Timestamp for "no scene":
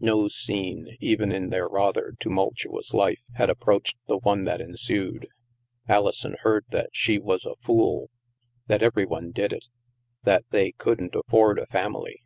0.00-0.96